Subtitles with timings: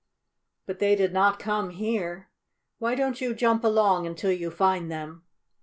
[0.65, 2.31] But they did not come here.
[2.79, 5.25] Why don't you jump along until you find them?"